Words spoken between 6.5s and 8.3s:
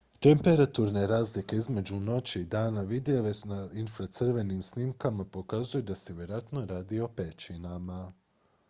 radi o pećinama